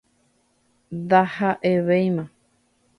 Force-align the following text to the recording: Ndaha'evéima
Ndaha'evéima 0.99 2.23